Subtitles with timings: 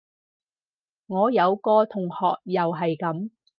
[1.05, 3.29] 我有個同學又係噉